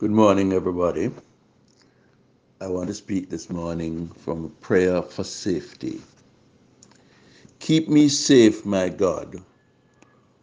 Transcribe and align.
Good 0.00 0.12
morning, 0.12 0.54
everybody. 0.54 1.10
I 2.58 2.68
want 2.68 2.88
to 2.88 2.94
speak 2.94 3.28
this 3.28 3.50
morning 3.50 4.08
from 4.08 4.46
a 4.46 4.48
prayer 4.48 5.02
for 5.02 5.24
safety. 5.24 6.00
Keep 7.58 7.90
me 7.90 8.08
safe, 8.08 8.64
my 8.64 8.88
God, 8.88 9.42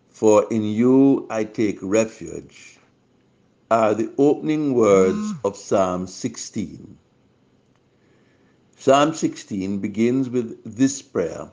for 0.09 0.45
in 0.53 0.63
you 0.63 1.25
I 1.31 1.43
take 1.43 1.79
refuge, 1.81 2.77
are 3.71 3.95
the 3.95 4.13
opening 4.19 4.75
words 4.75 5.33
of 5.43 5.57
Psalm 5.57 6.05
16. 6.05 6.95
Psalm 8.77 9.15
16 9.15 9.79
begins 9.79 10.29
with 10.29 10.61
this 10.65 11.01
prayer 11.01 11.49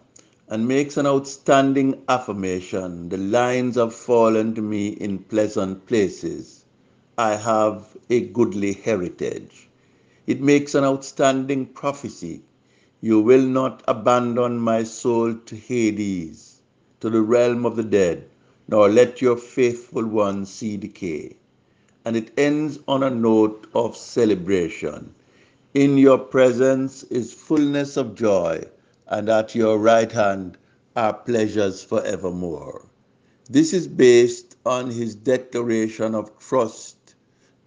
and 0.48 0.68
makes 0.68 0.98
an 0.98 1.06
outstanding 1.06 2.02
affirmation. 2.10 3.08
The 3.08 3.16
lines 3.16 3.76
have 3.76 3.94
fallen 3.94 4.54
to 4.56 4.60
me 4.60 4.88
in 4.88 5.20
pleasant 5.20 5.86
places 5.86 6.64
I 7.16 7.36
have 7.36 7.93
a 8.10 8.20
goodly 8.20 8.72
heritage. 8.72 9.68
It 10.26 10.40
makes 10.40 10.74
an 10.74 10.84
outstanding 10.84 11.66
prophecy. 11.66 12.42
You 13.00 13.20
will 13.20 13.42
not 13.42 13.82
abandon 13.86 14.58
my 14.58 14.82
soul 14.84 15.34
to 15.34 15.56
Hades, 15.56 16.60
to 17.00 17.10
the 17.10 17.22
realm 17.22 17.66
of 17.66 17.76
the 17.76 17.82
dead, 17.82 18.28
nor 18.68 18.88
let 18.88 19.20
your 19.20 19.36
faithful 19.36 20.06
one 20.06 20.46
see 20.46 20.76
decay. 20.76 21.36
And 22.04 22.16
it 22.16 22.32
ends 22.38 22.78
on 22.88 23.02
a 23.02 23.10
note 23.10 23.66
of 23.74 23.96
celebration. 23.96 25.14
In 25.74 25.98
your 25.98 26.18
presence 26.18 27.02
is 27.04 27.34
fullness 27.34 27.96
of 27.96 28.14
joy, 28.14 28.64
and 29.08 29.28
at 29.28 29.54
your 29.54 29.78
right 29.78 30.10
hand 30.10 30.56
are 30.96 31.12
pleasures 31.12 31.82
forevermore. 31.82 32.86
This 33.50 33.74
is 33.74 33.86
based 33.86 34.56
on 34.64 34.90
his 34.90 35.14
declaration 35.14 36.14
of 36.14 36.38
trust 36.38 37.03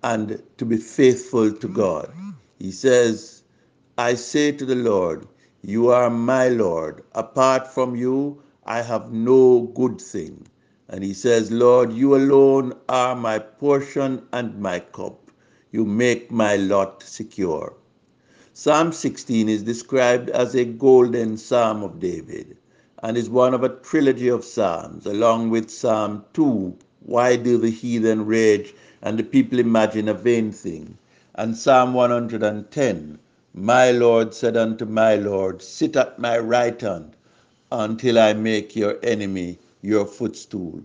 and 0.03 0.41
to 0.57 0.65
be 0.65 0.77
faithful 0.77 1.51
to 1.51 1.67
mm-hmm. 1.67 1.75
God. 1.75 2.13
He 2.59 2.71
says, 2.71 3.43
I 3.97 4.15
say 4.15 4.51
to 4.51 4.65
the 4.65 4.75
Lord, 4.75 5.27
You 5.61 5.89
are 5.89 6.09
my 6.09 6.49
Lord. 6.49 7.03
Apart 7.13 7.73
from 7.73 7.95
you, 7.95 8.41
I 8.65 8.81
have 8.81 9.11
no 9.11 9.61
good 9.75 9.99
thing. 9.99 10.47
And 10.89 11.03
he 11.03 11.13
says, 11.13 11.51
Lord, 11.51 11.91
you 11.91 12.15
alone 12.15 12.73
are 12.87 13.15
my 13.15 13.39
portion 13.39 14.25
and 14.31 14.59
my 14.59 14.79
cup. 14.79 15.31
You 15.71 15.85
make 15.85 16.31
my 16.31 16.55
lot 16.55 17.03
secure. 17.03 17.73
Psalm 18.53 18.91
16 18.91 19.49
is 19.49 19.63
described 19.63 20.29
as 20.29 20.55
a 20.55 20.65
golden 20.65 21.37
psalm 21.37 21.83
of 21.83 21.99
David 21.99 22.57
and 23.03 23.15
is 23.15 23.29
one 23.29 23.53
of 23.53 23.63
a 23.63 23.69
trilogy 23.69 24.27
of 24.27 24.43
psalms, 24.43 25.05
along 25.05 25.49
with 25.51 25.69
Psalm 25.69 26.25
2, 26.33 26.75
Why 27.01 27.35
do 27.35 27.57
the 27.57 27.69
heathen 27.69 28.25
rage 28.25 28.73
and 29.01 29.19
the 29.19 29.23
people 29.23 29.59
imagine 29.59 30.07
a 30.07 30.13
vain 30.13 30.51
thing. 30.51 30.97
And 31.35 31.55
Psalm 31.55 31.93
110 31.93 33.19
My 33.53 33.91
Lord 33.91 34.33
said 34.33 34.57
unto 34.57 34.85
my 34.85 35.15
Lord, 35.15 35.61
Sit 35.61 35.95
at 35.95 36.19
my 36.19 36.37
right 36.39 36.79
hand 36.81 37.15
until 37.71 38.17
I 38.17 38.33
make 38.33 38.75
your 38.75 38.97
enemy 39.03 39.59
your 39.81 40.05
footstool. 40.05 40.81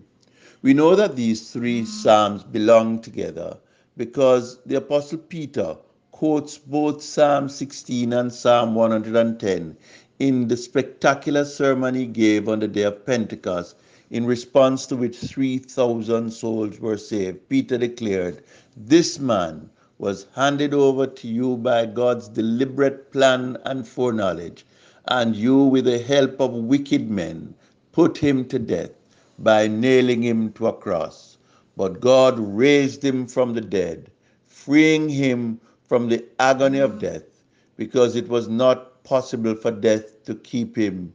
We 0.62 0.74
know 0.74 0.94
that 0.94 1.16
these 1.16 1.50
three 1.50 1.84
Psalms 1.84 2.44
belong 2.44 3.00
together 3.00 3.56
because 3.96 4.58
the 4.64 4.76
Apostle 4.76 5.18
Peter 5.18 5.76
quotes 6.10 6.56
both 6.58 7.02
Psalm 7.02 7.48
16 7.48 8.12
and 8.12 8.32
Psalm 8.32 8.74
110 8.74 9.76
in 10.18 10.46
the 10.46 10.56
spectacular 10.56 11.44
sermon 11.44 11.94
he 11.94 12.06
gave 12.06 12.48
on 12.48 12.60
the 12.60 12.68
day 12.68 12.82
of 12.82 13.04
Pentecost 13.04 13.74
in 14.12 14.26
response 14.26 14.84
to 14.84 14.94
which 14.94 15.16
3,000 15.16 16.30
souls 16.30 16.78
were 16.78 16.98
saved, 16.98 17.48
Peter 17.48 17.78
declared, 17.78 18.42
This 18.76 19.18
man 19.18 19.70
was 19.96 20.26
handed 20.34 20.74
over 20.74 21.06
to 21.06 21.26
you 21.26 21.56
by 21.56 21.86
God's 21.86 22.28
deliberate 22.28 23.10
plan 23.10 23.56
and 23.64 23.88
foreknowledge, 23.88 24.66
and 25.08 25.34
you, 25.34 25.64
with 25.64 25.86
the 25.86 25.98
help 25.98 26.38
of 26.42 26.52
wicked 26.52 27.08
men, 27.08 27.54
put 27.92 28.18
him 28.18 28.44
to 28.48 28.58
death 28.58 28.90
by 29.38 29.66
nailing 29.66 30.22
him 30.22 30.52
to 30.52 30.66
a 30.66 30.74
cross. 30.74 31.38
But 31.74 32.02
God 32.02 32.38
raised 32.38 33.02
him 33.02 33.26
from 33.26 33.54
the 33.54 33.62
dead, 33.62 34.10
freeing 34.46 35.08
him 35.08 35.58
from 35.88 36.10
the 36.10 36.22
agony 36.38 36.80
of 36.80 36.98
death, 36.98 37.24
because 37.78 38.14
it 38.14 38.28
was 38.28 38.46
not 38.46 39.02
possible 39.04 39.54
for 39.54 39.70
death 39.70 40.22
to 40.24 40.34
keep 40.34 40.76
him, 40.76 41.14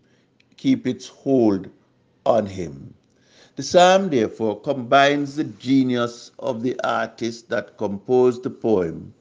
keep 0.56 0.88
its 0.88 1.08
hold 1.08 1.70
on 2.28 2.46
him. 2.46 2.94
The 3.58 3.64
psalm, 3.64 4.12
therefore, 4.12 4.62
combines 4.62 5.36
the 5.36 5.44
genius 5.44 6.30
of 6.38 6.62
the 6.62 6.80
artist 6.84 7.50
that 7.50 7.76
composed 7.76 8.44
the 8.44 8.52
poem 8.52 9.16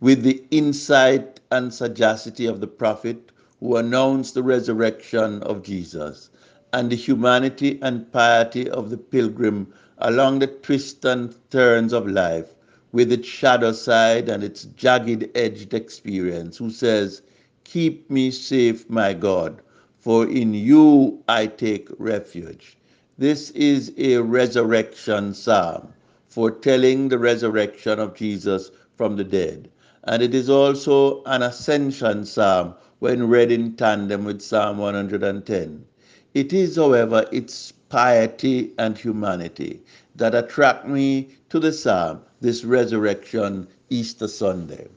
with 0.00 0.24
the 0.24 0.42
insight 0.50 1.38
and 1.52 1.72
sagacity 1.72 2.46
of 2.46 2.58
the 2.58 2.66
prophet 2.66 3.30
who 3.60 3.76
announced 3.76 4.34
the 4.34 4.42
resurrection 4.42 5.40
of 5.44 5.62
Jesus 5.62 6.30
and 6.72 6.90
the 6.90 6.96
humanity 6.96 7.78
and 7.80 8.10
piety 8.10 8.68
of 8.68 8.90
the 8.90 8.96
pilgrim 8.98 9.72
along 9.98 10.40
the 10.40 10.48
twists 10.48 11.04
and 11.04 11.36
turns 11.50 11.92
of 11.92 12.08
life 12.08 12.56
with 12.90 13.12
its 13.12 13.28
shadow 13.28 13.70
side 13.70 14.28
and 14.28 14.42
its 14.42 14.64
jagged 14.64 15.30
edged 15.36 15.74
experience, 15.74 16.56
who 16.56 16.70
says, 16.70 17.22
Keep 17.62 18.10
me 18.10 18.32
safe, 18.32 18.90
my 18.90 19.14
God, 19.14 19.62
for 20.00 20.28
in 20.28 20.54
you 20.54 21.22
I 21.28 21.46
take 21.46 21.88
refuge. 22.00 22.76
This 23.18 23.48
is 23.52 23.94
a 23.96 24.18
resurrection 24.18 25.32
psalm, 25.32 25.94
foretelling 26.28 27.08
the 27.08 27.18
resurrection 27.18 27.98
of 27.98 28.14
Jesus 28.14 28.70
from 28.94 29.16
the 29.16 29.24
dead. 29.24 29.70
And 30.04 30.22
it 30.22 30.34
is 30.34 30.50
also 30.50 31.22
an 31.24 31.42
ascension 31.42 32.26
psalm 32.26 32.74
when 32.98 33.26
read 33.26 33.50
in 33.50 33.74
tandem 33.74 34.24
with 34.26 34.42
Psalm 34.42 34.76
110. 34.76 35.86
It 36.34 36.52
is, 36.52 36.76
however, 36.76 37.24
its 37.32 37.72
piety 37.88 38.74
and 38.76 38.98
humanity 38.98 39.80
that 40.14 40.34
attract 40.34 40.86
me 40.86 41.30
to 41.48 41.58
the 41.58 41.72
psalm 41.72 42.20
this 42.42 42.64
resurrection 42.64 43.66
Easter 43.88 44.28
Sunday. 44.28 44.88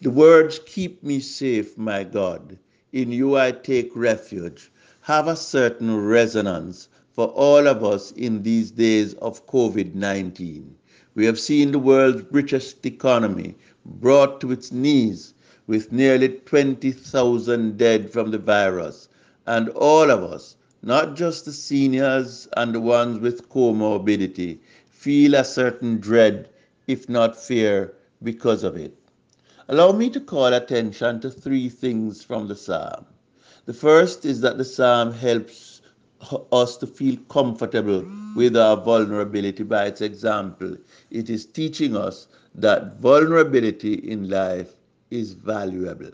The 0.00 0.10
words, 0.10 0.58
Keep 0.66 1.04
me 1.04 1.20
safe, 1.20 1.78
my 1.78 2.02
God, 2.02 2.58
in 2.92 3.12
you 3.12 3.36
I 3.36 3.52
take 3.52 3.92
refuge, 3.94 4.72
have 5.02 5.28
a 5.28 5.36
certain 5.36 6.04
resonance 6.04 6.88
for 7.12 7.26
all 7.28 7.66
of 7.66 7.84
us 7.84 8.10
in 8.12 8.42
these 8.42 8.70
days 8.70 9.14
of 9.14 9.46
COVID 9.46 9.94
19. 9.94 10.76
We 11.14 11.26
have 11.26 11.38
seen 11.38 11.72
the 11.72 11.78
world's 11.78 12.24
richest 12.30 12.84
economy 12.86 13.54
brought 13.84 14.40
to 14.40 14.50
its 14.50 14.72
knees 14.72 15.34
with 15.66 15.92
nearly 15.92 16.28
20,000 16.28 17.76
dead 17.76 18.10
from 18.10 18.30
the 18.30 18.38
virus, 18.38 19.08
and 19.46 19.68
all 19.70 20.10
of 20.10 20.22
us, 20.22 20.56
not 20.82 21.14
just 21.14 21.44
the 21.44 21.52
seniors 21.52 22.48
and 22.56 22.74
the 22.74 22.80
ones 22.80 23.18
with 23.20 23.48
comorbidity, 23.48 24.58
feel 24.88 25.34
a 25.34 25.44
certain 25.44 25.98
dread, 25.98 26.48
if 26.86 27.08
not 27.08 27.36
fear, 27.40 27.94
because 28.22 28.62
of 28.64 28.76
it. 28.76 28.96
Allow 29.68 29.92
me 29.92 30.10
to 30.10 30.20
call 30.20 30.52
attention 30.52 31.20
to 31.20 31.30
three 31.30 31.68
things 31.68 32.22
from 32.22 32.48
the 32.48 32.56
psalm. 32.56 33.06
The 33.66 33.72
first 33.74 34.24
is 34.24 34.40
that 34.40 34.58
the 34.58 34.64
psalm 34.64 35.12
helps 35.12 35.71
us 36.52 36.76
to 36.76 36.86
feel 36.86 37.16
comfortable 37.28 38.04
with 38.36 38.56
our 38.56 38.76
vulnerability 38.76 39.62
by 39.62 39.86
its 39.86 40.00
example. 40.00 40.76
It 41.10 41.28
is 41.30 41.46
teaching 41.46 41.96
us 41.96 42.28
that 42.54 43.00
vulnerability 43.00 43.94
in 43.94 44.28
life 44.28 44.74
is 45.10 45.32
valuable. 45.32 46.10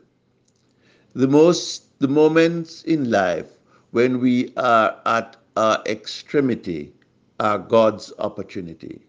The 1.15 1.29
most 1.29 1.99
the 2.01 2.09
moments 2.09 2.83
in 2.85 3.11
life 3.11 3.59
when 3.91 4.21
we 4.21 4.53
are 4.57 4.97
at 5.07 5.37
our 5.57 5.83
extremity 5.87 6.93
are 7.41 7.59
God's 7.59 8.13
opportunity. 8.19 9.05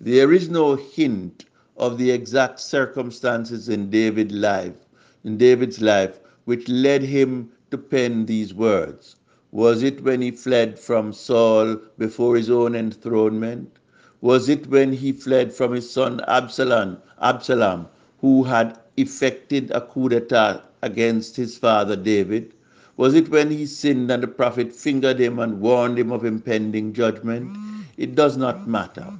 There 0.00 0.32
is 0.32 0.48
no 0.48 0.76
hint 0.76 1.46
of 1.76 1.98
the 1.98 2.10
exact 2.10 2.60
circumstances 2.60 3.68
in 3.68 3.90
David's 3.90 4.34
life, 4.34 4.86
in 5.24 5.36
David's 5.36 5.80
life, 5.80 6.20
which 6.44 6.68
led 6.68 7.02
him 7.02 7.50
to 7.70 7.78
pen 7.78 8.26
these 8.26 8.54
words. 8.54 9.16
Was 9.52 9.82
it 9.82 10.02
when 10.02 10.20
he 10.20 10.30
fled 10.30 10.78
from 10.78 11.12
Saul 11.12 11.76
before 11.96 12.36
his 12.36 12.50
own 12.50 12.74
enthronement? 12.74 13.78
Was 14.20 14.48
it 14.48 14.66
when 14.68 14.92
he 14.92 15.12
fled 15.12 15.54
from 15.54 15.72
his 15.72 15.88
son 15.88 16.20
Absalom, 16.28 16.98
Absalom, 17.22 17.86
who 18.20 18.42
had 18.44 18.78
effected 18.98 19.70
a 19.70 19.80
coup 19.80 20.10
d'etat 20.10 20.62
against 20.82 21.36
his 21.36 21.56
father 21.56 21.96
David? 21.96 22.52
Was 22.98 23.14
it 23.14 23.30
when 23.30 23.50
he 23.50 23.64
sinned 23.64 24.10
and 24.10 24.22
the 24.22 24.28
prophet 24.28 24.74
fingered 24.74 25.18
him 25.20 25.38
and 25.38 25.60
warned 25.60 25.98
him 25.98 26.12
of 26.12 26.24
impending 26.26 26.92
judgment? 26.92 27.56
It 27.96 28.14
does 28.14 28.36
not 28.36 28.68
matter. 28.68 29.14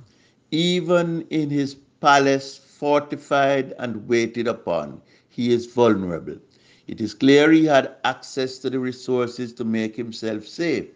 Even 0.51 1.23
in 1.31 1.49
his 1.49 1.75
palace 2.01 2.59
fortified 2.59 3.73
and 3.79 4.07
waited 4.09 4.47
upon, 4.47 5.01
he 5.29 5.53
is 5.53 5.67
vulnerable. 5.67 6.37
It 6.89 7.03
is 7.03 7.13
clear 7.13 7.53
he 7.53 7.67
had 7.67 7.97
access 8.03 8.57
to 8.61 8.71
the 8.71 8.81
resources 8.81 9.53
to 9.53 9.65
make 9.65 9.95
himself 9.95 10.47
safe. 10.47 10.87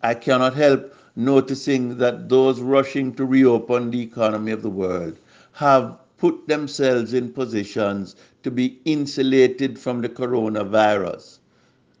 I 0.00 0.14
cannot 0.14 0.54
help 0.54 0.94
noticing 1.16 1.98
that 1.98 2.28
those 2.28 2.60
rushing 2.60 3.12
to 3.16 3.24
reopen 3.24 3.90
the 3.90 4.00
economy 4.00 4.52
of 4.52 4.62
the 4.62 4.70
world 4.70 5.18
have 5.54 5.98
put 6.18 6.46
themselves 6.46 7.14
in 7.14 7.32
positions 7.32 8.14
to 8.44 8.52
be 8.52 8.78
insulated 8.84 9.76
from 9.76 10.02
the 10.02 10.08
coronavirus. 10.08 11.40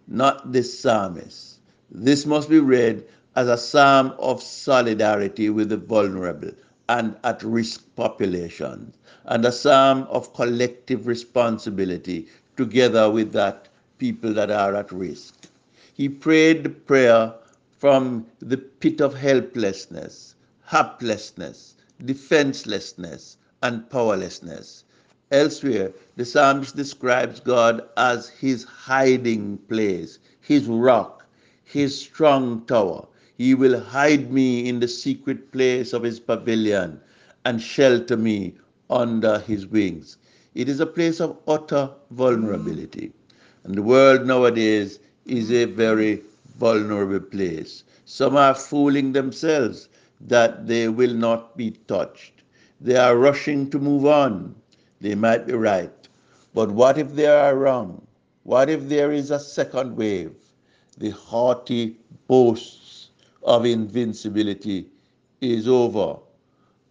Not 0.06 0.52
this 0.52 0.78
psalmist. 0.78 1.58
This 1.90 2.26
must 2.26 2.48
be 2.48 2.60
read 2.60 3.04
as 3.34 3.48
a 3.48 3.58
psalm 3.58 4.14
of 4.20 4.44
solidarity 4.44 5.50
with 5.50 5.70
the 5.70 5.76
vulnerable 5.76 6.52
and 6.88 7.16
at 7.24 7.42
risk 7.42 7.84
populations, 7.96 8.94
and 9.24 9.44
a 9.44 9.50
psalm 9.50 10.06
of 10.10 10.32
collective 10.34 11.08
responsibility 11.08 12.28
together 12.56 13.10
with 13.10 13.32
that 13.32 13.68
people 13.98 14.32
that 14.34 14.50
are 14.50 14.74
at 14.74 14.92
risk. 14.92 15.46
He 15.94 16.08
prayed 16.08 16.64
the 16.64 16.70
prayer 16.70 17.34
from 17.78 18.26
the 18.40 18.56
pit 18.58 19.00
of 19.00 19.14
helplessness, 19.14 20.34
helplessness, 20.64 21.74
defenselessness, 22.04 23.36
and 23.62 23.88
powerlessness. 23.90 24.84
Elsewhere, 25.30 25.92
the 26.16 26.24
psalmist 26.24 26.76
describes 26.76 27.40
God 27.40 27.88
as 27.96 28.28
his 28.28 28.64
hiding 28.64 29.58
place, 29.68 30.18
his 30.40 30.66
rock, 30.66 31.24
his 31.64 31.98
strong 31.98 32.64
tower. 32.66 33.06
He 33.38 33.54
will 33.54 33.80
hide 33.80 34.32
me 34.32 34.68
in 34.68 34.80
the 34.80 34.88
secret 34.88 35.50
place 35.52 35.92
of 35.92 36.02
his 36.02 36.20
pavilion 36.20 37.00
and 37.44 37.60
shelter 37.60 38.16
me 38.16 38.54
under 38.90 39.40
his 39.40 39.66
wings. 39.66 40.18
It 40.54 40.68
is 40.68 40.80
a 40.80 40.86
place 40.86 41.20
of 41.20 41.38
utter 41.46 41.90
vulnerability. 42.10 43.12
And 43.64 43.74
the 43.74 43.82
world 43.82 44.26
nowadays 44.26 45.00
is 45.26 45.50
a 45.52 45.64
very 45.66 46.22
vulnerable 46.58 47.20
place. 47.20 47.84
Some 48.04 48.36
are 48.36 48.54
fooling 48.54 49.12
themselves 49.12 49.88
that 50.20 50.66
they 50.66 50.88
will 50.88 51.14
not 51.14 51.56
be 51.56 51.72
touched. 51.88 52.42
They 52.80 52.96
are 52.96 53.16
rushing 53.16 53.70
to 53.70 53.78
move 53.78 54.06
on. 54.06 54.54
They 55.00 55.14
might 55.14 55.46
be 55.46 55.54
right. 55.54 56.08
But 56.54 56.70
what 56.70 56.98
if 56.98 57.14
they 57.14 57.26
are 57.26 57.56
wrong? 57.56 58.06
What 58.44 58.70
if 58.70 58.88
there 58.88 59.12
is 59.12 59.30
a 59.30 59.40
second 59.40 59.96
wave? 59.96 60.34
The 60.98 61.10
haughty 61.10 61.98
boasts 62.28 63.10
of 63.42 63.66
invincibility 63.66 64.88
is 65.40 65.68
over. 65.68 66.18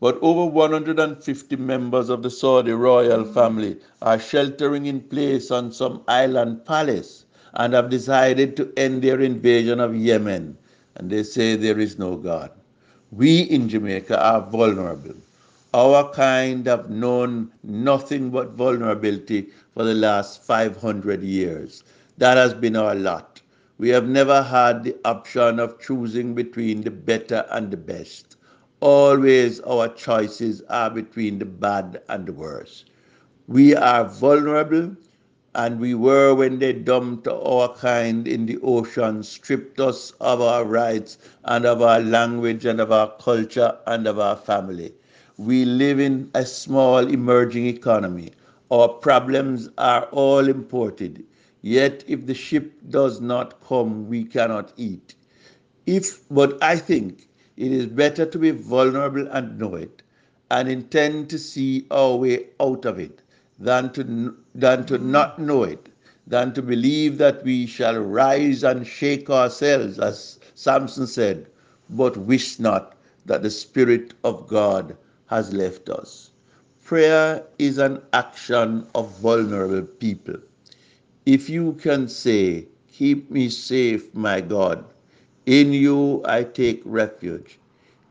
But 0.03 0.19
over 0.21 0.43
150 0.43 1.55
members 1.55 2.09
of 2.09 2.23
the 2.23 2.29
Saudi 2.29 2.73
royal 2.73 3.23
family 3.23 3.77
are 4.01 4.19
sheltering 4.19 4.85
in 4.85 4.99
place 4.99 5.49
on 5.49 5.71
some 5.71 6.03
island 6.09 6.65
palace 6.65 7.23
and 7.53 7.73
have 7.73 7.89
decided 7.89 8.57
to 8.57 8.73
end 8.75 9.01
their 9.01 9.21
invasion 9.21 9.79
of 9.79 9.95
Yemen. 9.95 10.57
And 10.95 11.09
they 11.09 11.23
say 11.23 11.55
there 11.55 11.79
is 11.79 11.97
no 11.97 12.17
God. 12.17 12.51
We 13.13 13.43
in 13.43 13.69
Jamaica 13.69 14.21
are 14.21 14.41
vulnerable. 14.41 15.15
Our 15.73 16.11
kind 16.11 16.67
have 16.67 16.89
known 16.89 17.53
nothing 17.63 18.29
but 18.29 18.55
vulnerability 18.55 19.51
for 19.73 19.85
the 19.85 19.93
last 19.93 20.43
500 20.43 21.23
years. 21.23 21.85
That 22.17 22.35
has 22.35 22.53
been 22.53 22.75
our 22.75 22.93
lot. 22.93 23.41
We 23.77 23.87
have 23.91 24.09
never 24.09 24.43
had 24.43 24.83
the 24.83 24.97
option 25.05 25.61
of 25.61 25.79
choosing 25.79 26.35
between 26.35 26.81
the 26.81 26.91
better 26.91 27.45
and 27.51 27.71
the 27.71 27.77
best. 27.77 28.32
Always 28.83 29.61
our 29.61 29.87
choices 29.87 30.61
are 30.69 30.89
between 30.89 31.39
the 31.39 31.45
bad 31.45 32.01
and 32.09 32.25
the 32.27 32.33
worse. 32.33 32.83
We 33.47 33.73
are 33.73 34.03
vulnerable 34.03 34.97
and 35.55 35.79
we 35.79 35.93
were 35.95 36.35
when 36.35 36.59
they 36.59 36.73
dumped 36.73 37.27
our 37.27 37.73
kind 37.75 38.27
in 38.27 38.45
the 38.45 38.59
ocean, 38.61 39.23
stripped 39.23 39.79
us 39.79 40.11
of 40.19 40.41
our 40.41 40.65
rights 40.65 41.17
and 41.45 41.65
of 41.65 41.81
our 41.81 42.01
language 42.01 42.65
and 42.65 42.81
of 42.81 42.91
our 42.91 43.11
culture 43.21 43.77
and 43.87 44.05
of 44.05 44.19
our 44.19 44.35
family. 44.35 44.93
We 45.37 45.63
live 45.63 46.01
in 46.01 46.29
a 46.33 46.45
small 46.45 47.07
emerging 47.07 47.67
economy. 47.67 48.31
Our 48.69 48.89
problems 48.89 49.69
are 49.77 50.03
all 50.11 50.49
imported. 50.49 51.23
Yet, 51.61 52.03
if 52.05 52.25
the 52.25 52.33
ship 52.35 52.73
does 52.89 53.21
not 53.21 53.61
come, 53.65 54.09
we 54.09 54.25
cannot 54.25 54.73
eat. 54.75 55.15
If, 55.85 56.27
but 56.29 56.61
I 56.61 56.75
think 56.75 57.29
it 57.55 57.71
is 57.71 57.85
better 57.85 58.25
to 58.25 58.39
be 58.39 58.51
vulnerable 58.51 59.27
and 59.27 59.59
know 59.59 59.75
it 59.75 60.01
and 60.49 60.69
intend 60.69 61.29
to 61.29 61.37
see 61.39 61.85
our 61.91 62.15
way 62.15 62.45
out 62.59 62.85
of 62.85 62.99
it 62.99 63.21
than 63.59 63.91
to, 63.93 64.35
than 64.55 64.85
to 64.85 64.97
mm. 64.99 65.03
not 65.03 65.39
know 65.39 65.63
it, 65.63 65.89
than 66.27 66.53
to 66.53 66.61
believe 66.61 67.17
that 67.17 67.43
we 67.43 67.65
shall 67.65 67.97
rise 67.97 68.63
and 68.63 68.85
shake 68.85 69.29
ourselves, 69.29 69.99
as 69.99 70.39
Samson 70.55 71.07
said, 71.07 71.47
but 71.89 72.17
wish 72.17 72.59
not 72.59 72.95
that 73.25 73.41
the 73.43 73.49
Spirit 73.49 74.13
of 74.23 74.47
God 74.47 74.97
has 75.27 75.53
left 75.53 75.89
us. 75.89 76.31
Prayer 76.83 77.43
is 77.59 77.77
an 77.77 78.01
action 78.11 78.85
of 78.95 79.17
vulnerable 79.19 79.81
people. 79.83 80.35
If 81.25 81.49
you 81.49 81.73
can 81.73 82.07
say, 82.07 82.67
Keep 82.91 83.31
me 83.31 83.49
safe, 83.49 84.13
my 84.13 84.39
God, 84.39 84.85
in 85.45 85.73
you 85.73 86.21
I 86.25 86.43
take 86.43 86.81
refuge. 86.85 87.59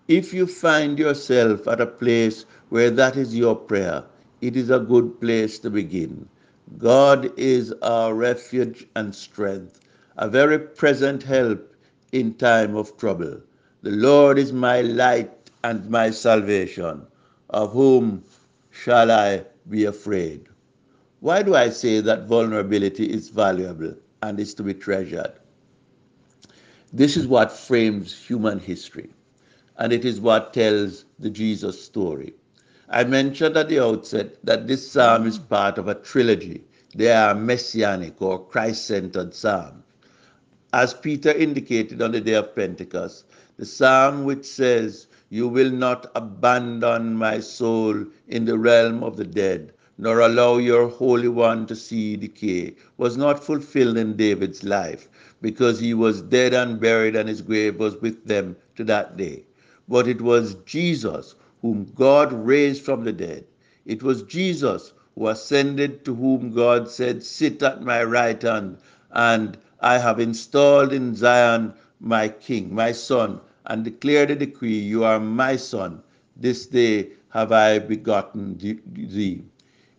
If 0.08 0.34
you 0.34 0.46
find 0.46 0.98
yourself 0.98 1.66
at 1.66 1.80
a 1.80 1.86
place 1.86 2.44
where 2.68 2.90
that 2.90 3.16
is 3.16 3.34
your 3.36 3.56
prayer, 3.56 4.04
it 4.40 4.56
is 4.56 4.70
a 4.70 4.78
good 4.80 5.20
place 5.20 5.58
to 5.60 5.70
begin. 5.70 6.28
God 6.78 7.32
is 7.38 7.72
our 7.82 8.14
refuge 8.14 8.86
and 8.96 9.14
strength, 9.14 9.80
a 10.18 10.28
very 10.28 10.58
present 10.58 11.22
help 11.22 11.74
in 12.12 12.34
time 12.34 12.76
of 12.76 12.96
trouble. 12.98 13.40
The 13.82 13.90
Lord 13.92 14.38
is 14.38 14.52
my 14.52 14.82
light 14.82 15.50
and 15.64 15.88
my 15.88 16.10
salvation. 16.10 17.06
Of 17.50 17.72
whom 17.72 18.24
shall 18.70 19.10
I 19.10 19.44
be 19.68 19.84
afraid? 19.84 20.48
Why 21.20 21.42
do 21.42 21.54
I 21.54 21.70
say 21.70 22.00
that 22.00 22.26
vulnerability 22.26 23.06
is 23.06 23.28
valuable 23.30 23.94
and 24.22 24.40
is 24.40 24.54
to 24.54 24.62
be 24.62 24.74
treasured? 24.74 25.32
This 26.94 27.16
is 27.16 27.26
what 27.26 27.50
frames 27.50 28.14
human 28.14 28.58
history, 28.58 29.10
and 29.78 29.94
it 29.94 30.04
is 30.04 30.20
what 30.20 30.52
tells 30.52 31.06
the 31.18 31.30
Jesus 31.30 31.82
story. 31.82 32.34
I 32.90 33.04
mentioned 33.04 33.56
at 33.56 33.70
the 33.70 33.80
outset 33.80 34.36
that 34.44 34.66
this 34.66 34.90
psalm 34.90 35.26
is 35.26 35.38
part 35.38 35.78
of 35.78 35.88
a 35.88 35.94
trilogy. 35.94 36.64
They 36.94 37.10
are 37.10 37.34
messianic 37.34 38.20
or 38.20 38.44
Christ 38.46 38.84
centered 38.84 39.34
psalms. 39.34 39.82
As 40.74 40.92
Peter 40.92 41.30
indicated 41.30 42.02
on 42.02 42.12
the 42.12 42.20
day 42.20 42.34
of 42.34 42.54
Pentecost, 42.54 43.24
the 43.56 43.64
psalm 43.64 44.24
which 44.24 44.44
says, 44.44 45.06
You 45.30 45.48
will 45.48 45.70
not 45.70 46.10
abandon 46.14 47.14
my 47.14 47.40
soul 47.40 48.04
in 48.28 48.44
the 48.44 48.58
realm 48.58 49.02
of 49.02 49.16
the 49.16 49.24
dead, 49.24 49.72
nor 49.98 50.20
allow 50.20 50.56
your 50.56 50.88
Holy 50.88 51.28
One 51.28 51.66
to 51.66 51.76
see 51.76 52.16
decay, 52.16 52.74
was 52.96 53.16
not 53.16 53.44
fulfilled 53.44 53.96
in 53.98 54.16
David's 54.16 54.64
life, 54.64 55.08
because 55.40 55.78
he 55.80 55.92
was 55.92 56.22
dead 56.22 56.54
and 56.54 56.80
buried, 56.80 57.14
and 57.14 57.28
his 57.28 57.42
grave 57.42 57.78
was 57.78 57.96
with 57.96 58.24
them 58.24 58.56
to 58.76 58.84
that 58.84 59.16
day. 59.16 59.44
But 59.88 60.08
it 60.08 60.22
was 60.22 60.54
Jesus 60.64 61.34
whom 61.60 61.84
God 61.94 62.32
raised 62.32 62.82
from 62.82 63.04
the 63.04 63.12
dead. 63.12 63.44
It 63.84 64.02
was 64.02 64.22
Jesus 64.22 64.92
who 65.14 65.28
ascended, 65.28 66.04
to 66.06 66.14
whom 66.14 66.52
God 66.52 66.88
said, 66.88 67.22
Sit 67.22 67.62
at 67.62 67.82
my 67.82 68.02
right 68.02 68.40
hand, 68.40 68.78
and 69.10 69.58
I 69.80 69.98
have 69.98 70.18
installed 70.18 70.92
in 70.92 71.14
Zion 71.14 71.74
my 72.00 72.28
king, 72.28 72.74
my 72.74 72.92
son, 72.92 73.40
and 73.66 73.84
declared 73.84 74.30
a 74.30 74.36
decree, 74.36 74.78
You 74.78 75.04
are 75.04 75.20
my 75.20 75.56
son. 75.56 76.02
This 76.36 76.66
day 76.66 77.10
have 77.28 77.52
I 77.52 77.78
begotten 77.78 78.56
thee. 78.58 79.44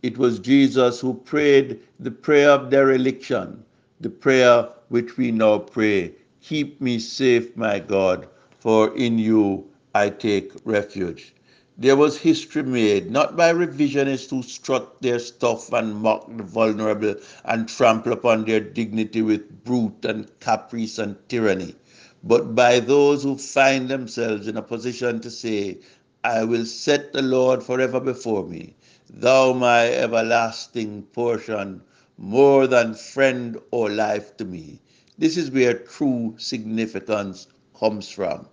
It 0.03 0.17
was 0.17 0.37
Jesus 0.39 0.99
who 0.99 1.13
prayed 1.13 1.79
the 1.99 2.11
prayer 2.11 2.49
of 2.51 2.69
dereliction, 2.69 3.63
the 4.01 4.09
prayer 4.09 4.67
which 4.89 5.15
we 5.15 5.31
now 5.31 5.59
pray. 5.59 6.11
Keep 6.41 6.81
me 6.81 6.99
safe, 6.99 7.55
my 7.55 7.79
God, 7.79 8.27
for 8.59 8.93
in 8.97 9.17
you 9.17 9.65
I 9.95 10.09
take 10.09 10.51
refuge. 10.65 11.33
There 11.77 11.95
was 11.95 12.17
history 12.17 12.63
made, 12.63 13.11
not 13.11 13.37
by 13.37 13.53
revisionists 13.53 14.29
who 14.29 14.43
strut 14.43 15.01
their 15.01 15.19
stuff 15.19 15.71
and 15.71 15.95
mock 15.95 16.27
the 16.35 16.43
vulnerable 16.43 17.15
and 17.45 17.69
trample 17.69 18.11
upon 18.11 18.43
their 18.43 18.59
dignity 18.59 19.21
with 19.21 19.63
brute 19.63 20.03
and 20.03 20.29
caprice 20.41 20.99
and 20.99 21.15
tyranny, 21.29 21.75
but 22.23 22.53
by 22.55 22.79
those 22.81 23.23
who 23.23 23.37
find 23.37 23.87
themselves 23.87 24.49
in 24.49 24.57
a 24.57 24.61
position 24.61 25.21
to 25.21 25.31
say, 25.31 25.79
I 26.25 26.43
will 26.43 26.65
set 26.65 27.13
the 27.13 27.21
Lord 27.21 27.63
forever 27.63 27.99
before 28.01 28.45
me, 28.45 28.75
thou 29.09 29.53
my 29.53 29.87
everlasting 29.87 31.03
portion, 31.13 31.81
more 32.17 32.67
than 32.67 32.93
friend 32.93 33.59
or 33.71 33.89
life 33.89 34.37
to 34.37 34.45
me. 34.45 34.79
This 35.17 35.37
is 35.37 35.51
where 35.51 35.73
true 35.73 36.35
significance 36.37 37.47
comes 37.77 38.09
from. 38.09 38.47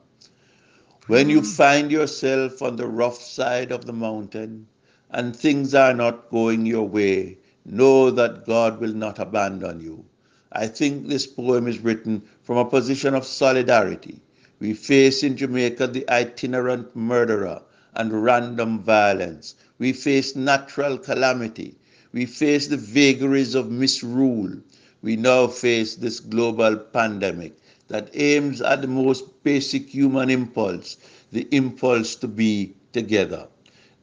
When 1.06 1.28
you 1.28 1.40
hmm. 1.40 1.46
find 1.46 1.90
yourself 1.90 2.62
on 2.62 2.76
the 2.76 2.86
rough 2.86 3.20
side 3.20 3.72
of 3.72 3.84
the 3.84 3.92
mountain 3.92 4.66
and 5.10 5.34
things 5.34 5.74
are 5.74 5.94
not 5.94 6.30
going 6.30 6.66
your 6.66 6.86
way, 6.86 7.38
know 7.64 8.10
that 8.10 8.46
God 8.46 8.80
will 8.80 8.94
not 8.94 9.18
abandon 9.18 9.80
you. 9.80 10.04
I 10.52 10.66
think 10.66 11.06
this 11.06 11.26
poem 11.26 11.68
is 11.68 11.78
written 11.78 12.22
from 12.42 12.58
a 12.58 12.64
position 12.64 13.14
of 13.14 13.24
solidarity. 13.24 14.20
We 14.58 14.74
face 14.74 15.22
in 15.22 15.36
Jamaica 15.36 15.86
the 15.86 16.08
itinerant 16.10 16.94
murderer 16.94 17.62
and 17.94 18.22
random 18.22 18.80
violence. 18.80 19.54
We 19.80 19.94
face 19.94 20.36
natural 20.36 20.98
calamity. 20.98 21.74
We 22.12 22.26
face 22.26 22.66
the 22.66 22.76
vagaries 22.76 23.54
of 23.54 23.70
misrule. 23.70 24.58
We 25.00 25.16
now 25.16 25.46
face 25.46 25.94
this 25.96 26.20
global 26.20 26.76
pandemic 26.76 27.56
that 27.88 28.10
aims 28.12 28.60
at 28.60 28.82
the 28.82 28.88
most 28.88 29.42
basic 29.42 29.88
human 29.88 30.28
impulse, 30.28 30.98
the 31.32 31.48
impulse 31.50 32.14
to 32.16 32.28
be 32.28 32.74
together. 32.92 33.48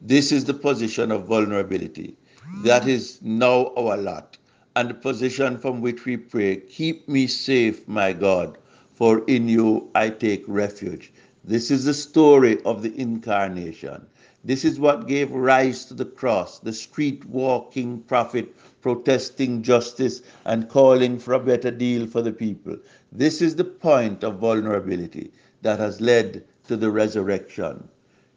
This 0.01 0.31
is 0.31 0.45
the 0.45 0.55
position 0.55 1.11
of 1.11 1.25
vulnerability. 1.27 2.17
That 2.63 2.87
is 2.87 3.19
now 3.21 3.71
our 3.77 3.97
lot, 3.97 4.35
and 4.75 4.89
the 4.89 4.95
position 4.95 5.59
from 5.59 5.81
which 5.81 6.05
we 6.05 6.17
pray, 6.17 6.55
Keep 6.55 7.07
me 7.07 7.27
safe, 7.27 7.87
my 7.87 8.13
God, 8.13 8.57
for 8.95 9.23
in 9.25 9.47
you 9.47 9.91
I 9.93 10.09
take 10.09 10.43
refuge. 10.47 11.13
This 11.43 11.69
is 11.69 11.85
the 11.85 11.93
story 11.93 12.59
of 12.63 12.81
the 12.81 12.99
incarnation. 12.99 14.07
This 14.47 14.63
is 14.63 14.79
what 14.79 15.09
gave 15.09 15.29
rise 15.31 15.83
to 15.85 15.93
the 15.93 16.05
cross, 16.05 16.59
the 16.59 16.71
street 16.71 17.25
walking 17.25 17.99
prophet 18.03 18.55
protesting 18.79 19.61
justice 19.61 20.21
and 20.45 20.69
calling 20.69 21.19
for 21.19 21.33
a 21.33 21.39
better 21.41 21.69
deal 21.69 22.07
for 22.07 22.21
the 22.21 22.31
people. 22.31 22.77
This 23.11 23.41
is 23.41 23.57
the 23.57 23.65
point 23.65 24.23
of 24.23 24.39
vulnerability 24.39 25.33
that 25.63 25.79
has 25.79 25.99
led 25.99 26.45
to 26.69 26.77
the 26.77 26.89
resurrection. 26.89 27.89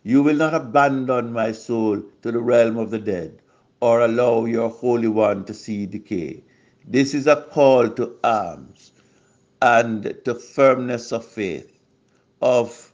You 0.03 0.25
will 0.25 0.35
not 0.35 0.53
abandon 0.53 1.33
my 1.33 1.53
soul 1.53 2.03
to 2.23 2.33
the 2.33 2.41
realm 2.41 2.77
of 2.77 2.91
the 2.91 2.99
dead 2.99 3.41
or 3.81 4.01
allow 4.01 4.47
your 4.47 4.69
Holy 4.69 5.07
One 5.07 5.45
to 5.45 5.55
see 5.55 5.87
decay. 5.87 6.43
This 6.85 7.15
is 7.15 7.29
a 7.29 7.47
call 7.53 7.89
to 7.89 8.17
arms 8.25 8.91
and 9.63 10.13
to 10.25 10.35
firmness 10.35 11.13
of 11.13 11.25
faith, 11.25 11.79
of 12.43 12.93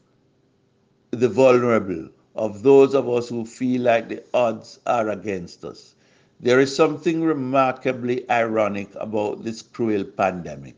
the 1.12 1.30
vulnerable, 1.30 2.10
of 2.36 2.62
those 2.62 2.94
of 2.94 3.08
us 3.08 3.28
who 3.28 3.44
feel 3.44 3.82
like 3.82 4.08
the 4.08 4.22
odds 4.34 4.78
are 4.86 5.08
against 5.08 5.64
us. 5.64 5.94
There 6.38 6.60
is 6.60 6.74
something 6.76 7.24
remarkably 7.24 8.30
ironic 8.30 8.90
about 8.94 9.42
this 9.42 9.62
cruel 9.62 10.04
pandemic. 10.04 10.76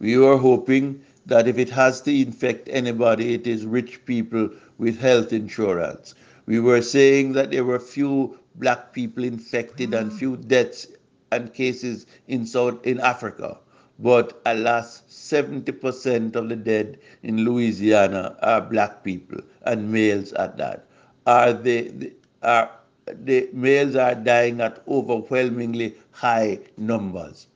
We 0.00 0.18
were 0.18 0.36
hoping 0.36 1.00
that 1.26 1.46
if 1.46 1.56
it 1.56 1.70
has 1.70 2.00
to 2.02 2.20
infect 2.20 2.68
anybody, 2.70 3.34
it 3.34 3.46
is 3.46 3.64
rich 3.64 4.04
people 4.06 4.50
with 4.78 4.98
health 4.98 5.32
insurance. 5.32 6.14
We 6.46 6.58
were 6.58 6.82
saying 6.82 7.32
that 7.34 7.52
there 7.52 7.64
were 7.64 7.78
few 7.78 8.38
black 8.56 8.92
people 8.92 9.22
infected 9.22 9.94
and 9.94 10.12
few 10.12 10.36
mm. 10.36 10.48
deaths 10.48 10.88
and 11.30 11.54
cases 11.54 12.06
in 12.26 12.46
South 12.46 12.84
in 12.84 12.98
Africa. 13.00 13.58
But 14.00 14.40
alas, 14.46 15.02
70% 15.08 16.34
of 16.34 16.48
the 16.48 16.56
dead 16.56 16.98
in 17.22 17.44
Louisiana 17.44 18.36
are 18.42 18.60
black 18.60 19.04
people 19.04 19.40
and 19.62 19.92
males 19.92 20.32
at 20.32 20.56
that. 20.56 20.87
Uh, 21.28 21.32
are 21.32 21.52
they 21.52 22.12
are 22.42 22.64
uh, 22.64 23.14
the 23.24 23.48
males 23.52 23.96
are 23.96 24.14
dying 24.14 24.60
at 24.60 24.82
overwhelmingly 24.88 25.94
high 26.12 26.58
numbers. 26.76 27.48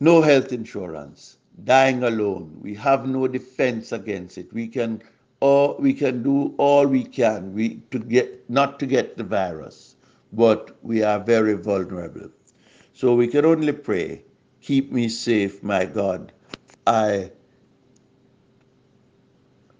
No 0.00 0.22
health 0.22 0.52
insurance, 0.52 1.38
dying 1.64 2.02
alone. 2.04 2.58
We 2.62 2.74
have 2.74 3.06
no 3.08 3.28
defense 3.28 3.92
against 3.92 4.38
it. 4.38 4.52
We 4.52 4.68
can 4.68 5.02
all 5.40 5.76
we 5.78 5.92
can 5.94 6.22
do 6.22 6.54
all 6.58 6.86
we 6.86 7.04
can 7.04 7.52
we 7.54 7.82
to 7.90 7.98
get 7.98 8.48
not 8.50 8.78
to 8.80 8.86
get 8.86 9.16
the 9.16 9.24
virus, 9.24 9.96
but 10.32 10.76
we 10.82 11.02
are 11.02 11.20
very 11.20 11.54
vulnerable. 11.54 12.30
So 12.94 13.14
we 13.16 13.28
can 13.28 13.44
only 13.44 13.72
pray, 13.72 14.22
keep 14.60 14.92
me 14.92 15.08
safe, 15.08 15.62
my 15.62 15.84
God. 15.86 16.32
I 16.86 17.32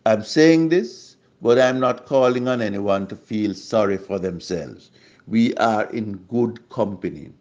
am 0.07 0.23
saying 0.25 0.71
this, 0.71 1.02
but 1.43 1.59
I'm 1.59 1.81
not 1.81 2.07
calling 2.07 2.47
on 2.47 2.63
anyone 2.63 3.09
to 3.09 3.17
feel 3.17 3.53
sorry 3.53 3.99
for 3.99 4.21
themselves. 4.21 4.91
We 5.27 5.55
are 5.57 5.91
in 5.91 6.19
good 6.31 6.69
company. 6.69 7.33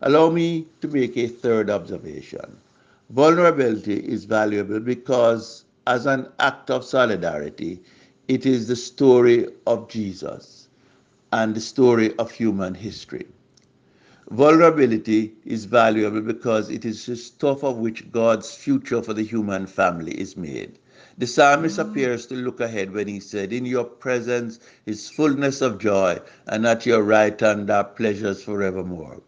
Allow 0.00 0.30
me 0.30 0.68
to 0.80 0.86
make 0.86 1.16
a 1.16 1.26
third 1.26 1.68
observation. 1.68 2.56
Vulnerability 3.10 3.96
is 3.96 4.24
valuable 4.26 4.78
because, 4.78 5.64
as 5.88 6.06
an 6.06 6.28
act 6.38 6.70
of 6.70 6.84
solidarity, 6.84 7.82
it 8.28 8.46
is 8.46 8.68
the 8.68 8.76
story 8.76 9.48
of 9.66 9.88
Jesus 9.88 10.68
and 11.32 11.54
the 11.54 11.60
story 11.60 12.16
of 12.18 12.30
human 12.30 12.74
history. 12.74 13.26
Vulnerability 14.30 15.32
is 15.44 15.64
valuable 15.64 16.20
because 16.20 16.70
it 16.70 16.84
is 16.84 17.06
the 17.06 17.16
stuff 17.16 17.64
of 17.64 17.78
which 17.78 18.12
God's 18.12 18.54
future 18.54 19.02
for 19.02 19.14
the 19.14 19.24
human 19.24 19.66
family 19.66 20.12
is 20.12 20.36
made. 20.36 20.78
The 21.18 21.26
psalmist 21.26 21.78
mm. 21.78 21.90
appears 21.90 22.26
to 22.26 22.36
look 22.36 22.60
ahead 22.60 22.92
when 22.92 23.08
he 23.08 23.18
said, 23.18 23.52
In 23.52 23.66
your 23.66 23.82
presence 23.82 24.60
is 24.86 25.10
fullness 25.10 25.60
of 25.60 25.78
joy, 25.78 26.20
and 26.46 26.64
at 26.64 26.86
your 26.86 27.02
right 27.02 27.38
hand 27.40 27.70
are 27.70 27.82
pleasures 27.82 28.44
forevermore. 28.44 29.20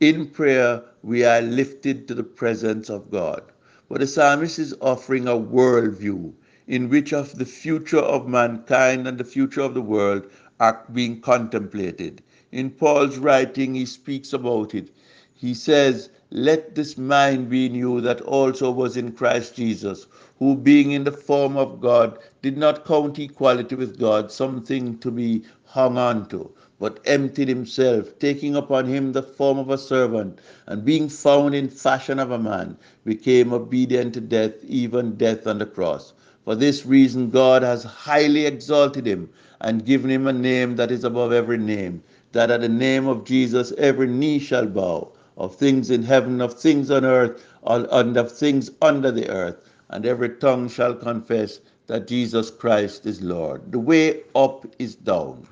In 0.00 0.28
prayer, 0.28 0.82
we 1.02 1.22
are 1.22 1.42
lifted 1.42 2.08
to 2.08 2.14
the 2.14 2.24
presence 2.24 2.88
of 2.88 3.10
God. 3.10 3.42
But 3.90 4.00
the 4.00 4.06
psalmist 4.06 4.58
is 4.58 4.74
offering 4.80 5.28
a 5.28 5.32
worldview 5.32 6.32
in 6.66 6.88
which 6.88 7.12
of 7.12 7.36
the 7.38 7.44
future 7.44 7.98
of 7.98 8.26
mankind 8.26 9.06
and 9.06 9.18
the 9.18 9.24
future 9.24 9.60
of 9.60 9.74
the 9.74 9.82
world 9.82 10.26
are 10.60 10.82
being 10.94 11.20
contemplated. 11.20 12.22
In 12.52 12.70
Paul's 12.70 13.18
writing, 13.18 13.74
he 13.74 13.84
speaks 13.84 14.32
about 14.32 14.74
it. 14.74 14.88
He 15.34 15.52
says, 15.52 16.08
Let 16.30 16.74
this 16.74 16.96
mind 16.96 17.50
be 17.50 17.66
in 17.66 17.74
you 17.74 18.00
that 18.00 18.22
also 18.22 18.70
was 18.70 18.96
in 18.96 19.12
Christ 19.12 19.54
Jesus, 19.56 20.06
who 20.38 20.56
being 20.56 20.92
in 20.92 21.04
the 21.04 21.12
form 21.12 21.56
of 21.56 21.80
God 21.80 22.18
did 22.42 22.56
not 22.56 22.84
count 22.84 23.18
equality 23.18 23.74
with 23.74 23.98
God 23.98 24.32
something 24.32 24.98
to 24.98 25.10
be 25.10 25.44
hung 25.64 25.96
on 25.96 26.28
to, 26.28 26.50
but 26.80 27.00
emptied 27.06 27.48
himself, 27.48 28.18
taking 28.18 28.56
upon 28.56 28.86
him 28.86 29.12
the 29.12 29.22
form 29.22 29.58
of 29.58 29.70
a 29.70 29.78
servant, 29.78 30.40
and 30.66 30.84
being 30.84 31.08
found 31.08 31.54
in 31.54 31.68
fashion 31.68 32.18
of 32.18 32.30
a 32.30 32.38
man, 32.38 32.76
became 33.04 33.52
obedient 33.52 34.14
to 34.14 34.20
death, 34.20 34.52
even 34.64 35.16
death 35.16 35.46
on 35.46 35.58
the 35.58 35.66
cross. 35.66 36.12
For 36.44 36.54
this 36.54 36.84
reason, 36.84 37.30
God 37.30 37.62
has 37.62 37.84
highly 37.84 38.46
exalted 38.46 39.06
him 39.06 39.30
and 39.60 39.84
given 39.84 40.10
him 40.10 40.26
a 40.26 40.32
name 40.32 40.76
that 40.76 40.90
is 40.90 41.04
above 41.04 41.32
every 41.32 41.58
name 41.58 42.02
that 42.34 42.50
at 42.50 42.60
the 42.60 42.68
name 42.68 43.06
of 43.06 43.24
Jesus 43.24 43.72
every 43.78 44.08
knee 44.08 44.40
shall 44.40 44.66
bow, 44.66 45.12
of 45.36 45.54
things 45.54 45.88
in 45.88 46.02
heaven, 46.02 46.40
of 46.40 46.54
things 46.54 46.90
on 46.90 47.04
earth, 47.04 47.46
and 47.64 48.16
of 48.16 48.32
things 48.32 48.70
under 48.82 49.12
the 49.12 49.28
earth, 49.30 49.56
and 49.94 50.04
every 50.04 50.28
tongue 50.28 50.68
shall 50.68 50.92
confess 50.92 51.60
that 51.86 52.08
Jesus 52.08 52.50
Christ 52.50 53.06
is 53.06 53.22
Lord. 53.22 53.70
The 53.70 53.78
way 53.78 54.22
up 54.34 54.66
is 54.80 54.96
down. 54.96 55.46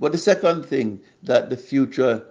But 0.00 0.10
the 0.10 0.18
second 0.18 0.66
thing 0.66 1.00
that 1.22 1.50
the 1.50 1.56
future 1.56 2.26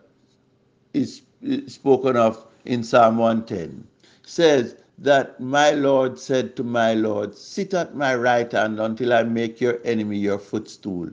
is 0.93 1.21
spoken 1.67 2.17
of 2.17 2.45
in 2.65 2.83
Psalm 2.83 3.17
110 3.17 3.87
says 4.23 4.75
that 4.97 5.39
my 5.39 5.71
Lord 5.71 6.19
said 6.19 6.57
to 6.57 6.63
my 6.63 6.93
Lord, 6.93 7.37
Sit 7.37 7.73
at 7.73 7.95
my 7.95 8.15
right 8.15 8.51
hand 8.51 8.79
until 8.79 9.13
I 9.13 9.23
make 9.23 9.61
your 9.61 9.79
enemy 9.85 10.17
your 10.17 10.39
footstool. 10.39 11.09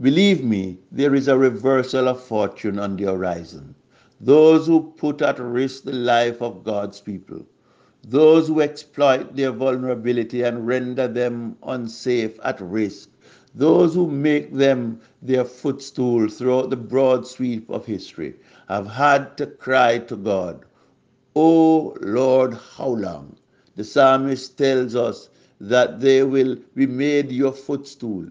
Believe 0.00 0.44
me, 0.44 0.78
there 0.92 1.14
is 1.14 1.26
a 1.26 1.36
reversal 1.36 2.08
of 2.08 2.22
fortune 2.22 2.78
on 2.78 2.96
the 2.96 3.04
horizon. 3.04 3.74
Those 4.20 4.66
who 4.68 4.92
put 4.96 5.20
at 5.20 5.40
risk 5.40 5.84
the 5.84 5.92
life 5.92 6.40
of 6.40 6.64
God's 6.64 7.00
people, 7.00 7.44
those 8.04 8.48
who 8.48 8.60
exploit 8.60 9.34
their 9.36 9.52
vulnerability 9.52 10.42
and 10.42 10.66
render 10.66 11.08
them 11.08 11.56
unsafe 11.62 12.38
at 12.44 12.60
risk, 12.60 13.10
those 13.54 13.94
who 13.94 14.10
make 14.10 14.52
them 14.54 15.00
their 15.22 15.44
footstool 15.44 16.28
throughout 16.28 16.70
the 16.70 16.76
broad 16.76 17.26
sweep 17.26 17.68
of 17.70 17.86
history, 17.86 18.34
have 18.68 18.86
had 18.86 19.36
to 19.38 19.46
cry 19.46 19.98
to 19.98 20.16
God, 20.16 20.64
O 21.34 21.96
Lord, 22.00 22.54
how 22.76 22.88
long? 22.88 23.36
The 23.76 23.84
psalmist 23.84 24.56
tells 24.56 24.94
us 24.94 25.28
that 25.60 26.00
they 26.00 26.22
will 26.22 26.56
be 26.74 26.86
made 26.86 27.32
your 27.32 27.52
footstool. 27.52 28.26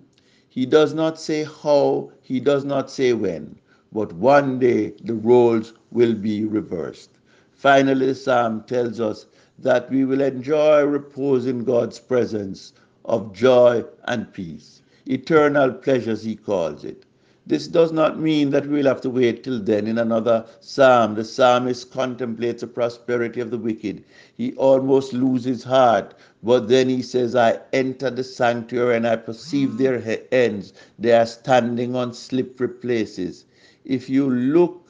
He 0.50 0.66
does 0.66 0.94
not 0.94 1.20
say 1.20 1.44
how, 1.46 2.12
he 2.22 2.40
does 2.40 2.64
not 2.64 2.90
say 2.92 3.14
when, 3.14 3.60
but 3.92 4.14
one 4.14 4.60
day 4.60 4.94
the 5.04 5.16
roles 5.16 5.74
will 5.92 6.14
be 6.14 6.46
reversed. 6.46 7.12
Finally, 7.52 8.08
the 8.08 8.16
psalm 8.16 8.64
tells 8.64 9.00
us 9.00 9.26
that 9.60 9.90
we 9.90 10.06
will 10.06 10.22
enjoy 10.22 10.84
repose 10.84 11.46
in 11.46 11.64
God's 11.64 12.00
presence 12.00 12.74
of 13.06 13.34
joy 13.34 13.84
and 14.06 14.32
peace. 14.34 14.82
Eternal 15.06 15.72
pleasures, 15.74 16.24
he 16.24 16.36
calls 16.36 16.84
it. 16.84 17.06
This 17.46 17.68
does 17.68 17.92
not 17.92 18.20
mean 18.20 18.52
that 18.52 18.68
we'll 18.68 18.86
have 18.86 19.02
to 19.02 19.10
wait 19.10 19.44
till 19.44 19.60
then. 19.60 19.86
In 19.86 19.98
another 19.98 20.46
psalm, 20.62 21.16
the 21.16 21.26
psalmist 21.26 21.92
contemplates 21.92 22.62
the 22.62 22.68
prosperity 22.68 23.42
of 23.42 23.52
the 23.52 23.58
wicked. 23.58 24.06
He 24.38 24.54
almost 24.54 25.12
loses 25.12 25.62
heart, 25.62 26.14
but 26.42 26.70
then 26.70 26.88
he 26.88 27.02
says, 27.02 27.36
I 27.36 27.60
enter 27.74 28.10
the 28.10 28.24
sanctuary 28.24 28.96
and 28.96 29.06
I 29.06 29.18
perceive 29.18 29.78
their 29.78 30.02
ends. 30.32 30.72
They 30.98 31.12
are 31.12 31.26
standing 31.26 31.98
on 31.98 32.14
slippery 32.14 32.70
places. 32.70 33.44
If 33.84 34.10
you 34.10 34.30
look, 34.30 34.83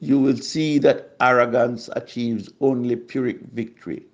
you 0.00 0.18
will 0.18 0.36
see 0.36 0.78
that 0.78 1.16
arrogance 1.20 1.88
achieves 1.94 2.50
only 2.60 2.96
pyrrhic 2.96 3.40
victory, 3.52 4.04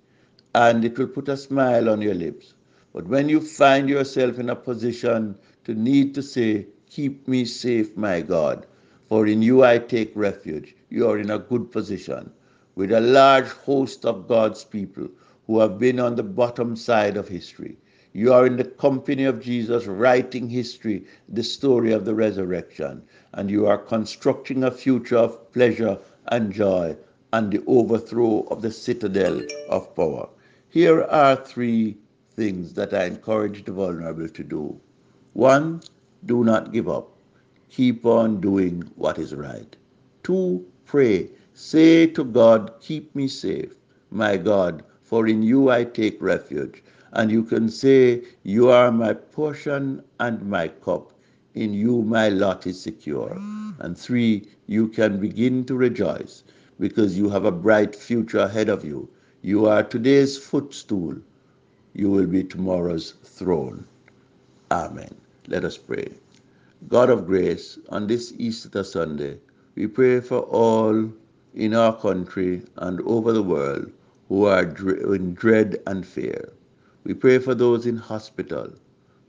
and 0.55 0.85
it 0.85 0.99
will 0.99 1.09
put 1.09 1.29
a 1.29 1.37
smile 1.37 1.89
on 1.89 2.01
your 2.01 2.15
lips. 2.15 2.55
But 2.93 3.07
when 3.07 3.29
you 3.29 3.41
find 3.41 3.89
yourself 3.89 4.39
in 4.39 4.51
a 4.51 4.57
position 4.57 5.37
to 5.65 5.75
need 5.75 6.15
to 6.15 6.23
say, 6.23 6.67
Keep 6.91 7.27
me 7.27 7.47
safe, 7.47 7.97
my 7.97 8.21
God, 8.21 8.67
for 9.09 9.27
in 9.27 9.43
you 9.43 9.65
I 9.65 9.79
take 9.79 10.13
refuge. 10.15 10.77
You 10.91 11.09
are 11.09 11.19
in 11.19 11.31
a 11.31 11.39
good 11.39 11.73
position 11.73 12.31
with 12.75 12.93
a 12.93 13.01
large 13.01 13.49
host 13.49 14.05
of 14.05 14.29
God's 14.29 14.65
people 14.65 15.09
who 15.47 15.59
have 15.61 15.79
been 15.79 15.99
on 15.99 16.17
the 16.17 16.23
bottom 16.23 16.77
side 16.77 17.17
of 17.17 17.29
history. 17.29 17.77
You 18.15 18.35
are 18.35 18.45
in 18.47 18.59
the 18.59 18.65
company 18.65 19.25
of 19.25 19.41
Jesus, 19.41 19.87
writing 19.87 20.51
history, 20.51 21.07
the 21.31 21.43
story 21.43 21.93
of 21.93 22.05
the 22.05 22.15
resurrection, 22.15 23.03
and 23.33 23.51
you 23.51 23.67
are 23.67 23.79
constructing 23.79 24.65
a 24.65 24.71
future 24.71 25.17
of 25.17 25.51
pleasure 25.53 25.99
and 26.27 26.53
joy 26.53 26.97
and 27.33 27.51
the 27.51 27.65
overthrow 27.67 28.47
of 28.51 28.61
the 28.61 28.71
citadel 28.71 29.41
of 29.71 29.95
power. 29.97 30.29
Here 30.69 31.05
are 31.05 31.37
three 31.37 31.97
things 32.37 32.75
that 32.75 32.93
I 32.93 33.05
encourage 33.05 33.65
the 33.65 33.73
vulnerable 33.73 34.29
to 34.29 34.45
do. 34.45 34.79
One, 35.33 35.81
do 36.27 36.45
not 36.45 36.73
give 36.73 36.91
up. 36.91 37.17
Keep 37.71 38.05
on 38.05 38.43
doing 38.43 38.83
what 38.97 39.19
is 39.19 39.35
right. 39.35 39.75
Two, 40.23 40.67
pray. 40.85 41.31
Say 41.55 42.07
to 42.09 42.25
God, 42.25 42.75
Keep 42.81 43.15
me 43.15 43.29
safe, 43.29 43.75
my 44.11 44.37
God, 44.37 44.83
for 45.03 45.27
in 45.27 45.43
you 45.43 45.71
I 45.71 45.85
take 45.85 46.21
refuge. 46.23 46.83
And 47.13 47.31
you 47.31 47.43
can 47.45 47.69
say, 47.69 48.23
You 48.43 48.71
are 48.71 48.91
my 48.91 49.13
portion 49.15 50.03
and 50.19 50.43
my 50.49 50.69
cup. 50.69 51.13
In 51.55 51.73
you 51.75 52.03
my 52.03 52.29
lot 52.29 52.67
is 52.67 52.81
secure. 52.81 53.43
And 53.79 53.97
three, 53.97 54.49
you 54.67 54.89
can 54.89 55.21
begin 55.21 55.65
to 55.67 55.77
rejoice 55.77 56.45
because 56.81 57.19
you 57.19 57.29
have 57.31 57.45
a 57.45 57.53
bright 57.53 57.95
future 57.95 58.39
ahead 58.39 58.69
of 58.69 58.85
you. 58.85 59.09
You 59.43 59.67
are 59.67 59.83
today's 59.83 60.39
footstool. 60.39 61.17
You 61.95 62.11
will 62.11 62.27
be 62.27 62.43
tomorrow's 62.45 63.13
throne. 63.23 63.87
Amen. 64.71 65.15
Let 65.49 65.65
us 65.65 65.77
pray. 65.79 66.15
God 66.89 67.11
of 67.11 67.27
grace, 67.27 67.79
on 67.91 68.07
this 68.07 68.33
Easter 68.39 68.83
Sunday, 68.83 69.39
we 69.75 69.87
pray 69.87 70.21
for 70.21 70.41
all 70.41 71.13
in 71.55 71.75
our 71.75 71.97
country 71.97 72.63
and 72.77 73.01
over 73.03 73.33
the 73.33 73.43
world 73.43 73.91
who 74.29 74.47
are 74.47 74.63
in 75.15 75.35
dread 75.35 75.81
and 75.87 76.07
fear. 76.07 76.53
We 77.05 77.15
pray 77.15 77.39
for 77.39 77.55
those 77.55 77.87
in 77.87 77.97
hospital. 77.97 78.73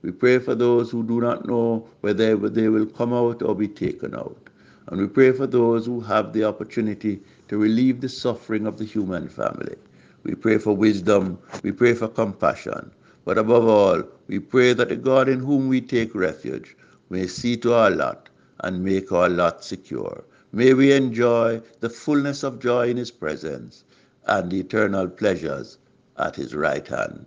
We 0.02 0.12
pray 0.12 0.38
for 0.38 0.54
those 0.54 0.90
who 0.90 1.02
do 1.02 1.20
not 1.20 1.46
know 1.46 1.88
whether 2.02 2.36
they 2.36 2.68
will 2.68 2.86
come 2.86 3.12
out 3.12 3.42
or 3.42 3.54
be 3.54 3.68
taken 3.68 4.14
out. 4.14 4.50
And 4.86 5.00
we 5.00 5.06
pray 5.08 5.32
for 5.32 5.46
those 5.46 5.86
who 5.86 6.00
have 6.00 6.32
the 6.32 6.44
opportunity 6.44 7.20
to 7.48 7.58
relieve 7.58 8.00
the 8.00 8.08
suffering 8.08 8.66
of 8.66 8.78
the 8.78 8.84
human 8.84 9.28
family. 9.28 9.76
We 10.22 10.34
pray 10.34 10.58
for 10.58 10.76
wisdom. 10.76 11.38
We 11.62 11.72
pray 11.72 11.94
for 11.94 12.08
compassion. 12.08 12.90
But 13.24 13.38
above 13.38 13.66
all, 13.66 14.02
we 14.28 14.38
pray 14.38 14.72
that 14.74 14.90
the 14.90 14.96
God 14.96 15.28
in 15.28 15.40
whom 15.40 15.68
we 15.68 15.80
take 15.80 16.14
refuge 16.14 16.76
may 17.10 17.26
see 17.26 17.56
to 17.58 17.74
our 17.74 17.90
lot 17.90 18.28
and 18.60 18.84
make 18.84 19.10
our 19.10 19.28
lot 19.28 19.64
secure. 19.64 20.24
May 20.52 20.74
we 20.74 20.92
enjoy 20.92 21.60
the 21.80 21.90
fullness 21.90 22.42
of 22.44 22.60
joy 22.60 22.88
in 22.90 22.98
His 22.98 23.10
presence 23.10 23.84
and 24.26 24.52
eternal 24.52 25.08
pleasures 25.08 25.78
at 26.18 26.36
His 26.36 26.54
right 26.54 26.86
hand. 26.86 27.26